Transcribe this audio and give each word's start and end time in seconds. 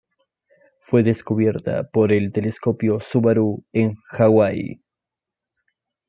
Fue 0.79 1.03
descubierta 1.03 1.83
por 1.87 2.11
el 2.11 2.31
telescopio 2.31 2.99
Subaru 2.99 3.63
en 3.71 3.93
Hawái. 4.09 4.81